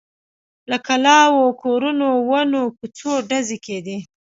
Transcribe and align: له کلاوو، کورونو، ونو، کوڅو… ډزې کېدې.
له 0.69 0.77
کلاوو، 0.87 1.45
کورونو، 1.63 2.09
ونو، 2.29 2.61
کوڅو… 2.77 3.13
ډزې 3.29 3.57
کېدې. 3.65 3.97